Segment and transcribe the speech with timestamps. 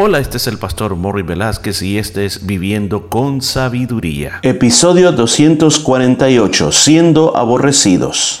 [0.00, 4.38] Hola, este es el pastor Morri Velázquez y este es Viviendo con Sabiduría.
[4.44, 8.40] Episodio 248, siendo aborrecidos.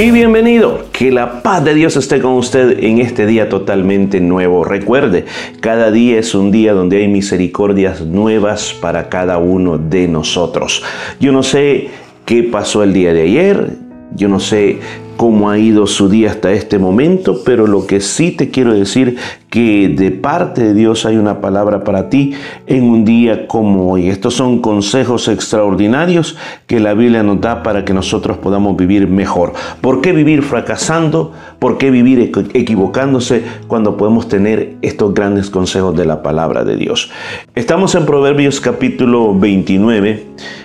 [0.00, 4.64] Y bienvenido, que la paz de Dios esté con usted en este día totalmente nuevo.
[4.64, 5.26] Recuerde,
[5.60, 10.82] cada día es un día donde hay misericordias nuevas para cada uno de nosotros.
[11.20, 11.90] Yo no sé
[12.24, 13.72] qué pasó el día de ayer,
[14.14, 14.80] yo no sé
[15.20, 19.18] cómo ha ido su día hasta este momento, pero lo que sí te quiero decir
[19.50, 22.32] que de parte de Dios hay una palabra para ti
[22.66, 24.08] en un día como hoy.
[24.08, 29.52] Estos son consejos extraordinarios que la Biblia nos da para que nosotros podamos vivir mejor.
[29.82, 31.32] ¿Por qué vivir fracasando?
[31.58, 37.10] ¿Por qué vivir equivocándose cuando podemos tener estos grandes consejos de la palabra de Dios?
[37.54, 40.24] Estamos en Proverbios capítulo 29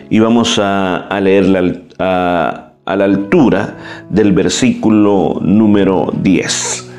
[0.10, 3.78] y vamos a, leer la a la altura
[4.10, 6.92] del versículo número 10.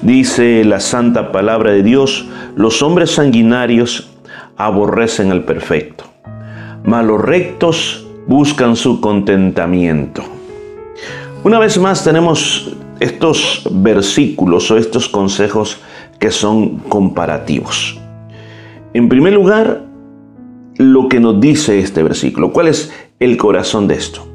[0.00, 2.26] Dice la santa palabra de Dios,
[2.56, 4.10] los hombres sanguinarios
[4.56, 6.04] aborrecen al perfecto,
[6.84, 10.22] mas los rectos buscan su contentamiento.
[11.44, 15.78] Una vez más tenemos estos versículos o estos consejos
[16.18, 18.00] que son comparativos.
[18.94, 19.84] En primer lugar,
[20.76, 24.26] lo que nos dice este versículo, ¿cuál es el corazón de esto?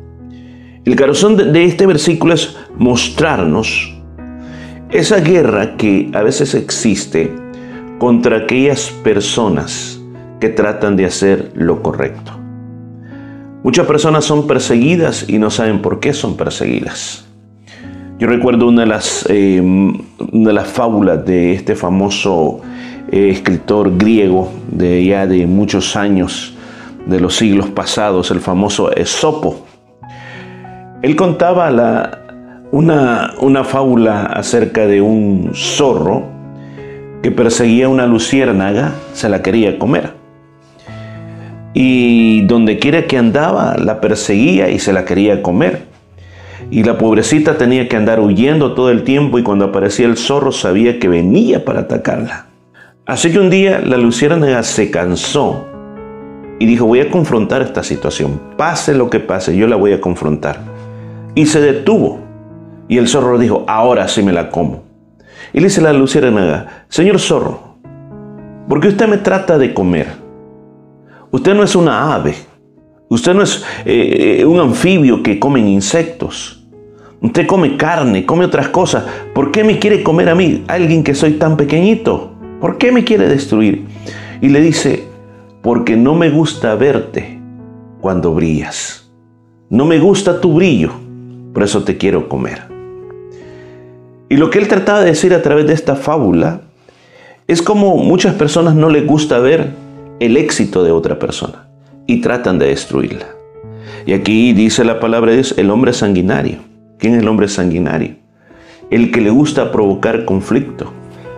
[0.86, 3.94] El corazón de este versículo es mostrarnos
[4.92, 7.34] esa guerra que a veces existe
[8.00, 10.02] contra aquellas personas
[10.42, 12.34] que tratan de hacer lo correcto.
[13.64, 17.26] Muchas personas son perseguidas y no saben por qué son perseguidas.
[18.20, 19.64] Yo recuerdo una de las, eh,
[20.34, 22.60] de las fábulas de este famoso
[23.10, 26.56] eh, escritor griego de ya de muchos años,
[27.06, 29.66] de los siglos pasados, el famoso Esopo.
[31.04, 32.22] Él contaba
[32.72, 36.24] una fábula acerca de un zorro
[37.22, 40.14] que perseguía una luciérnaga, se la quería comer.
[41.74, 45.82] Y donde quiera que andaba, la perseguía y se la quería comer.
[46.72, 50.54] Y la pobrecita tenía que andar huyendo todo el tiempo y cuando aparecía el zorro
[50.54, 52.46] sabía que venía para atacarla.
[53.06, 55.66] Así que un día la luciérnaga se cansó
[56.60, 58.40] y dijo, voy a confrontar esta situación.
[58.56, 60.72] Pase lo que pase, yo la voy a confrontar
[61.36, 62.20] y se detuvo.
[62.88, 64.84] Y el zorro dijo, ahora sí me la como.
[65.54, 67.78] Y le dice la luciérnaga, señor zorro,
[68.68, 70.08] ¿por qué usted me trata de comer?
[71.32, 72.36] Usted no es una ave,
[73.10, 76.60] usted no es eh, eh, un anfibio que come insectos.
[77.22, 79.06] Usted come carne, come otras cosas.
[79.34, 82.34] ¿Por qué me quiere comer a mí, alguien que soy tan pequeñito?
[82.60, 83.86] ¿Por qué me quiere destruir?
[84.42, 85.06] Y le dice,
[85.62, 87.40] porque no me gusta verte
[88.02, 89.10] cuando brillas.
[89.70, 91.03] No me gusta tu brillo
[91.54, 92.64] por eso te quiero comer.
[94.30, 96.62] Y lo que él trataba de decir a través de esta fábula
[97.48, 99.72] es como muchas personas no les gusta ver
[100.20, 101.68] el éxito de otra persona
[102.08, 103.28] y tratan de destruirla.
[104.06, 106.60] Y aquí dice la palabra de Dios, el hombre sanguinario.
[106.98, 108.16] ¿Quién es el hombre sanguinario?
[108.90, 110.92] El que le gusta provocar conflicto,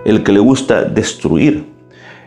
[0.06, 1.66] el que le gusta destruir,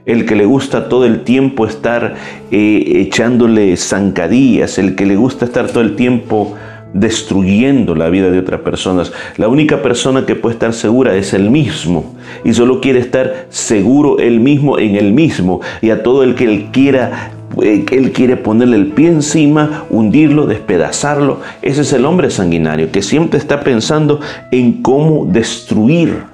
[0.06, 2.15] el que le gusta todo el tiempo estar
[2.50, 6.56] eh, echándole zancadillas, el que le gusta estar todo el tiempo
[6.94, 9.12] destruyendo la vida de otras personas.
[9.37, 14.19] La única persona que puede estar segura es el mismo y solo quiere estar seguro
[14.19, 17.32] él mismo en el mismo y a todo el que él quiera
[17.62, 21.41] eh, él quiere ponerle el pie encima, hundirlo, despedazarlo.
[21.62, 24.20] Ese es el hombre sanguinario que siempre está pensando
[24.53, 26.25] en cómo destruir.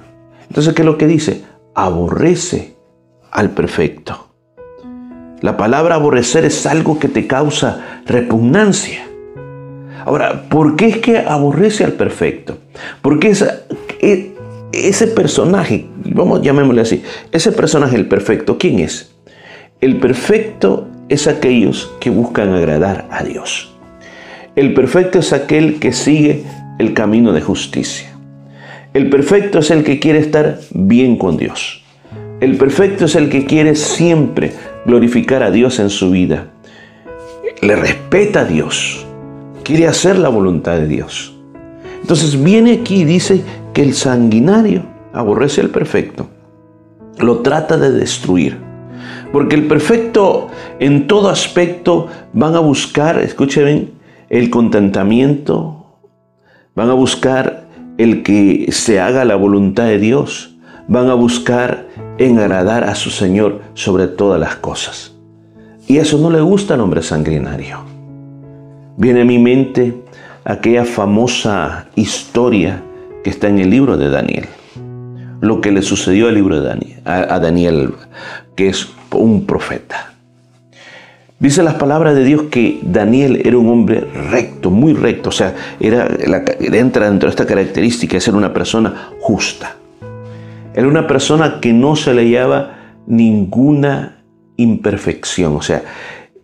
[0.49, 1.43] Entonces, ¿qué es lo que dice?
[1.73, 2.75] Aborrece
[3.31, 4.27] al perfecto.
[5.41, 9.05] La palabra aborrecer es algo que te causa repugnancia.
[10.03, 12.57] Ahora, ¿por qué es que aborrece al perfecto?
[13.01, 13.33] Porque
[14.01, 14.31] e,
[14.71, 19.15] ese personaje, vamos, llamémosle así, ese personaje, el perfecto, ¿quién es?
[19.81, 23.73] El perfecto es aquellos que buscan agradar a Dios.
[24.55, 26.43] El perfecto es aquel que sigue
[26.79, 28.09] el camino de justicia.
[28.93, 31.83] El perfecto es el que quiere estar bien con Dios.
[32.39, 34.53] El perfecto es el que quiere siempre
[34.85, 36.47] glorificar a Dios en su vida.
[37.61, 39.04] Le respeta a Dios
[39.65, 41.35] quiere hacer la voluntad de Dios.
[41.99, 46.27] Entonces viene aquí y dice que el sanguinario aborrece al perfecto,
[47.17, 48.57] lo trata de destruir.
[49.33, 50.47] Porque el perfecto
[50.79, 53.91] en todo aspecto van a buscar, escuchen
[54.29, 55.97] el contentamiento,
[56.75, 57.65] van a buscar
[57.97, 60.55] el que se haga la voluntad de Dios,
[60.87, 61.87] van a buscar
[62.19, 65.15] en agradar a su Señor sobre todas las cosas.
[65.87, 67.94] Y eso no le gusta al hombre sanguinario.
[68.97, 69.93] Viene a mi mente
[70.45, 72.81] aquella famosa historia
[73.23, 74.45] que está en el libro de Daniel.
[75.41, 77.93] Lo que le sucedió al libro de Daniel, a, Daniel,
[78.55, 80.13] que es un profeta.
[81.39, 83.99] Dice las palabras de Dios que Daniel era un hombre
[84.31, 86.07] recto, muy recto, o sea, era,
[86.59, 89.75] entra dentro de esta característica de ser una persona justa.
[90.73, 92.77] Era una persona que no se le hallaba
[93.07, 94.23] ninguna
[94.55, 95.83] imperfección, o sea,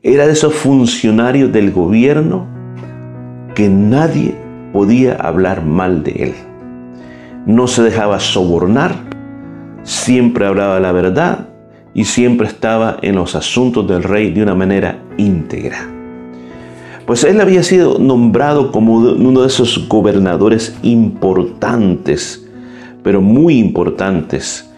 [0.03, 2.47] era de esos funcionarios del gobierno
[3.53, 4.35] que nadie
[4.73, 6.33] podía hablar mal de él.
[7.45, 8.95] No se dejaba sobornar,
[9.83, 11.49] siempre hablaba la verdad
[11.93, 15.87] y siempre estaba en los asuntos del rey de una manera íntegra.
[17.05, 22.47] Pues él había sido nombrado como uno de esos gobernadores importantes,
[23.03, 24.70] pero muy importantes,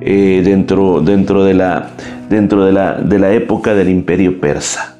[0.00, 1.90] eh, dentro, dentro, de la,
[2.28, 4.96] dentro de, la, de la época del imperio persa.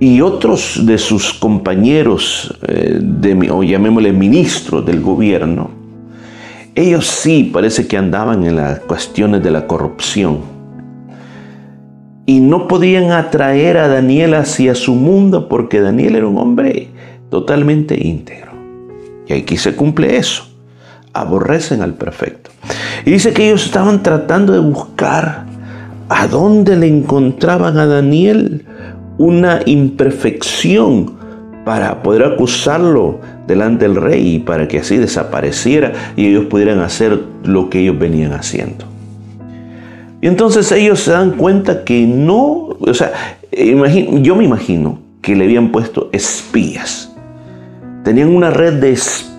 [0.00, 5.70] Y otros de sus compañeros, eh, de, o llamémosle ministros del gobierno,
[6.74, 10.40] ellos sí parece que andaban en las cuestiones de la corrupción.
[12.26, 16.88] Y no podían atraer a Daniel hacia su mundo porque Daniel era un hombre
[17.30, 18.52] totalmente íntegro.
[19.26, 20.51] Y aquí se cumple eso.
[21.12, 22.50] Aborrecen al perfecto.
[23.04, 25.44] Y dice que ellos estaban tratando de buscar
[26.08, 28.64] a dónde le encontraban a Daniel
[29.18, 31.12] una imperfección
[31.64, 37.20] para poder acusarlo delante del rey y para que así desapareciera y ellos pudieran hacer
[37.44, 38.84] lo que ellos venían haciendo.
[40.20, 43.12] Y entonces ellos se dan cuenta que no, o sea,
[43.52, 47.12] yo me imagino que le habían puesto espías.
[48.04, 49.31] Tenían una red de espías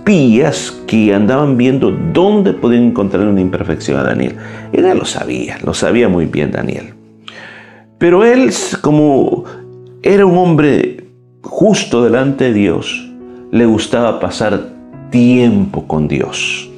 [0.87, 4.35] que andaban viendo dónde podían encontrar una imperfección a Daniel.
[4.71, 6.93] Él lo sabía, lo sabía muy bien Daniel.
[7.97, 8.51] Pero él,
[8.81, 9.45] como
[10.03, 11.03] era un hombre
[11.43, 13.09] justo delante de Dios.
[13.51, 14.69] Le gustaba pasar
[15.11, 16.69] tiempo con Dios.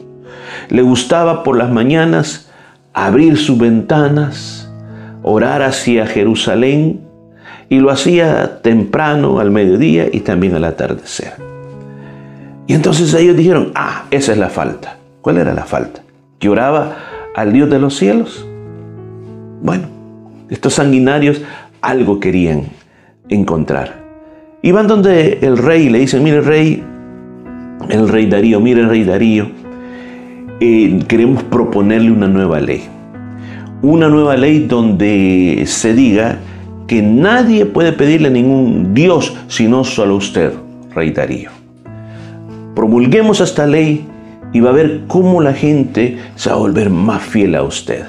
[0.70, 2.52] Le gustaba por las mañanas
[2.94, 4.72] abrir sus ventanas,
[5.24, 7.02] orar hacia Jerusalén
[7.70, 11.55] y lo hacía temprano al mediodía y también al atardecer.
[12.68, 14.98] Y entonces ellos dijeron, ah, esa es la falta.
[15.22, 16.02] ¿Cuál era la falta?
[16.40, 16.96] ¿Que oraba
[17.36, 18.46] al Dios de los cielos?
[19.62, 19.88] Bueno,
[20.50, 21.42] estos sanguinarios
[21.82, 22.64] algo querían
[23.30, 24.04] encontrar.
[24.62, 26.84] Y van donde el rey le dicen, mire rey,
[27.90, 29.48] el rey Darío, mire rey Darío,
[30.60, 32.84] eh, queremos proponerle una nueva ley.
[33.82, 36.40] Una nueva ley donde se diga
[36.88, 40.54] que nadie puede pedirle a ningún Dios sino solo usted,
[40.96, 41.55] rey Darío.
[42.76, 44.06] Promulguemos esta ley
[44.52, 48.04] y va a ver cómo la gente se va a volver más fiel a usted.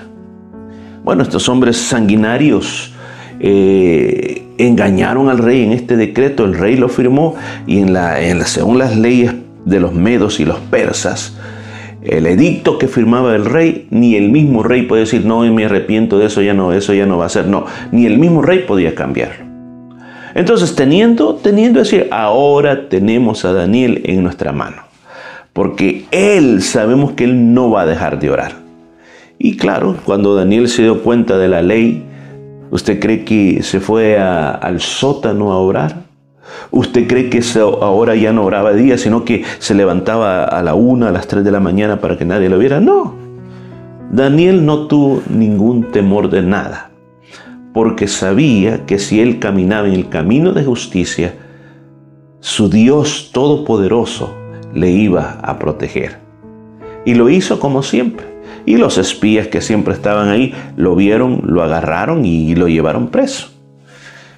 [1.04, 2.92] Bueno, estos hombres sanguinarios
[3.38, 7.36] eh, engañaron al rey en este decreto, el rey lo firmó
[7.66, 7.84] y
[8.44, 9.34] según las leyes
[9.64, 11.36] de los medos y los persas,
[12.02, 16.18] el edicto que firmaba el rey, ni el mismo rey puede decir, no, me arrepiento
[16.18, 18.64] de eso, ya no, eso ya no va a ser, no, ni el mismo rey
[18.66, 19.45] podía cambiarlo.
[20.36, 24.82] Entonces, teniendo, teniendo decir, ahora tenemos a Daniel en nuestra mano,
[25.52, 28.52] porque él, sabemos que él no va a dejar de orar.
[29.38, 32.04] Y claro, cuando Daniel se dio cuenta de la ley,
[32.70, 36.04] ¿Usted cree que se fue al sótano a orar?
[36.70, 41.08] ¿Usted cree que ahora ya no oraba día, sino que se levantaba a la una,
[41.08, 42.80] a las tres de la mañana para que nadie lo viera?
[42.80, 43.14] No.
[44.10, 46.90] Daniel no tuvo ningún temor de nada,
[47.76, 51.34] porque sabía que si él caminaba en el camino de justicia,
[52.40, 54.34] su Dios Todopoderoso
[54.72, 56.16] le iba a proteger.
[57.04, 58.24] Y lo hizo como siempre.
[58.64, 63.50] Y los espías que siempre estaban ahí lo vieron, lo agarraron y lo llevaron preso.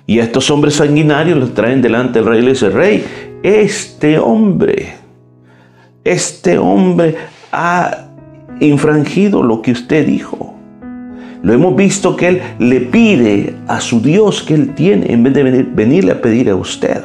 [0.05, 3.05] Y a estos hombres sanguinarios los traen delante del rey y le dice, rey,
[3.45, 4.95] este hombre,
[6.03, 7.15] este hombre
[7.53, 8.09] ha
[8.59, 10.58] infrangido lo que usted dijo.
[11.43, 15.35] Lo hemos visto que él le pide a su Dios que él tiene en vez
[15.35, 17.03] de venirle a pedir a usted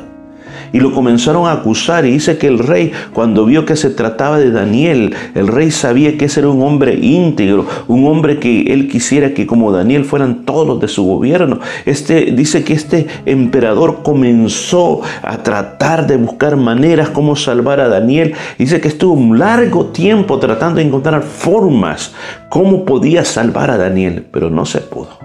[0.74, 2.06] y lo comenzaron a acusar.
[2.06, 6.18] Y dice que el rey, cuando vio que se trataba de Daniel, el rey sabía
[6.18, 10.44] que ese era un hombre íntegro, un hombre que él quisiera que como Daniel fueran
[10.44, 11.60] todos de su gobierno.
[11.86, 18.34] Este dice que este emperador comenzó a tratar de buscar maneras como salvar a Daniel.
[18.58, 22.14] Dice que estuvo un largo tiempo tratando de encontrar formas
[22.50, 25.20] cómo podía salvar a Daniel, pero no se pudo.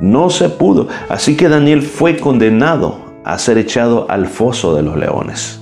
[0.00, 0.88] No se pudo.
[1.08, 5.60] Así que Daniel fue condenado a ser echado al foso de los leones.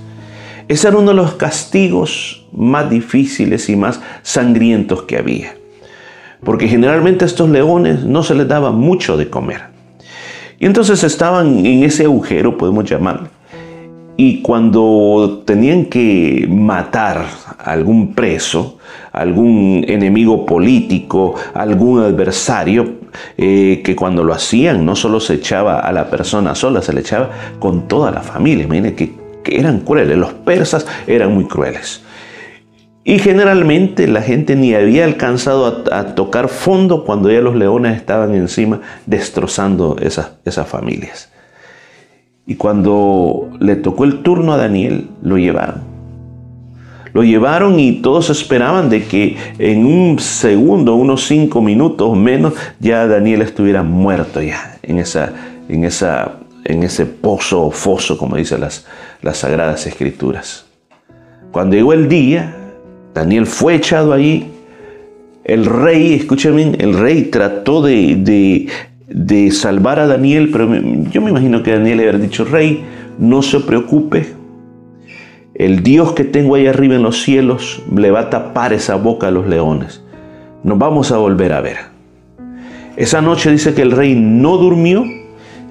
[0.69, 5.55] Ese era uno de los castigos más difíciles y más sangrientos que había.
[6.45, 9.63] Porque generalmente a estos leones no se les daba mucho de comer.
[10.59, 13.29] Y entonces estaban en ese agujero, podemos llamarlo.
[14.17, 17.27] Y cuando tenían que matar
[17.59, 18.79] a algún preso,
[19.13, 23.02] algún enemigo político, algún adversario,
[23.37, 27.01] eh, que cuando lo hacían no solo se echaba a la persona sola, se le
[27.01, 28.67] echaba con toda la familia.
[28.67, 32.03] Miren que, eran crueles, los persas eran muy crueles.
[33.05, 38.35] Y generalmente la gente ni había alcanzado a, tocar fondo cuando ya los leones estaban
[38.35, 41.33] encima destrozando esas, esas familias.
[42.47, 45.92] Y cuando le tocó el turno a Daniel, lo llevaron.
[47.13, 53.07] Lo llevaron y todos esperaban de que en un segundo, unos cinco minutos menos, ya
[53.07, 55.33] Daniel estuviera muerto ya en, esa,
[55.69, 58.87] en, esa, en ese pozo o foso, como dicen las,
[59.21, 60.67] las Sagradas Escrituras.
[61.51, 62.57] Cuando llegó el día,
[63.15, 64.47] Daniel fue echado allí.
[65.45, 68.69] El rey, escúchame, el rey trató de,
[69.09, 70.73] de, salvar a Daniel, pero
[71.11, 72.85] yo me imagino que Daniel le había dicho, rey,
[73.19, 74.33] no se preocupe,
[75.65, 79.29] el Dios que tengo ahí arriba en los cielos le va a tapar esa boca
[79.29, 80.03] a los leones.
[80.65, 81.77] Nos vamos a volver a ver.
[82.97, 85.05] Esa noche dice que el rey no durmió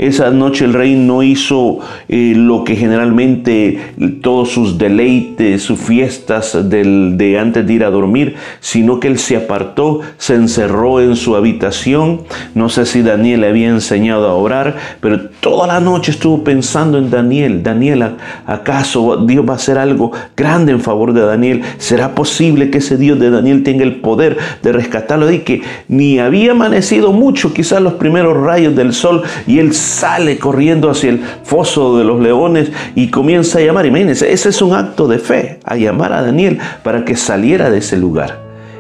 [0.02, 1.78] esa noche el rey no hizo
[2.10, 3.80] eh, lo que generalmente
[4.22, 9.38] todos sus deleites, sus fiestas de antes de ir a dormir, sino que él se
[9.38, 12.22] apartó, se encerró en su habitación.
[12.56, 16.98] No sé si Daniel le había enseñado a orar, pero toda la noche estuvo pensando
[16.98, 17.62] en Daniel.
[17.62, 18.16] Daniel,
[18.48, 21.62] ¿acaso Dios va a hacer algo grande en favor de Daniel?
[21.78, 25.32] ¿Será posible que ese Dios de Daniel tenga el poder de rescatarlo?
[25.32, 30.40] Y que ni había amanecido mucho, quizás los primeros rayos del sol, y él sale
[30.40, 33.86] corriendo hacia el foso de los leones y comienza a llamar.
[33.86, 37.80] Imagínense, ese es un acto de fe, a llamar a Daniel para que saliera de
[37.80, 38.40] ese lugar.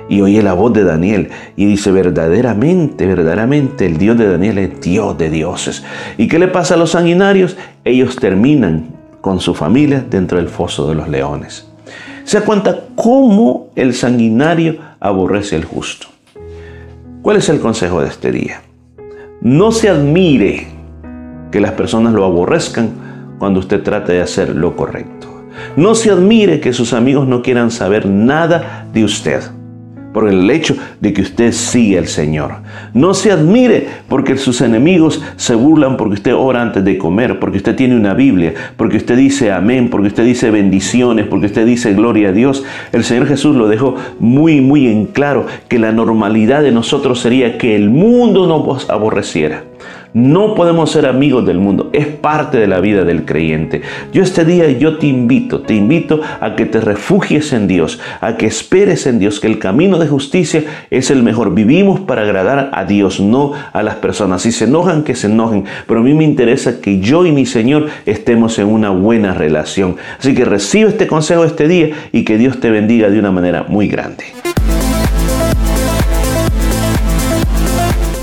[0.09, 4.81] Y oye la voz de Daniel y dice, verdaderamente, verdaderamente el Dios de Daniel es
[4.81, 5.83] Dios de dioses.
[6.17, 7.55] ¿Y qué le pasa a los sanguinarios?
[7.85, 11.67] Ellos terminan con su familia dentro del foso de los leones.
[12.23, 16.07] Se cuenta cómo el sanguinario aborrece al justo.
[17.21, 18.61] ¿Cuál es el consejo de este día?
[19.41, 20.67] No se admire
[21.51, 22.89] que las personas lo aborrezcan
[23.37, 25.27] cuando usted trata de hacer lo correcto.
[25.75, 29.41] No se admire que sus amigos no quieran saber nada de usted
[30.13, 32.55] por el hecho de que usted sigue al Señor.
[32.93, 37.57] No se admire porque sus enemigos se burlan porque usted ora antes de comer, porque
[37.57, 41.93] usted tiene una Biblia, porque usted dice amén, porque usted dice bendiciones, porque usted dice
[41.93, 42.63] gloria a Dios.
[42.91, 47.57] El Señor Jesús lo dejó muy, muy en claro que la normalidad de nosotros sería
[47.57, 49.63] que el mundo nos aborreciera.
[50.13, 53.81] No podemos ser amigos del mundo, es parte de la vida del creyente.
[54.11, 58.35] Yo este día yo te invito, te invito a que te refugies en Dios, a
[58.35, 61.53] que esperes en Dios, que el camino de justicia es el mejor.
[61.53, 64.41] Vivimos para agradar a Dios, no a las personas.
[64.41, 67.45] Si se enojan, que se enojen, pero a mí me interesa que yo y mi
[67.45, 69.95] Señor estemos en una buena relación.
[70.19, 73.63] Así que recibe este consejo este día y que Dios te bendiga de una manera
[73.63, 74.25] muy grande.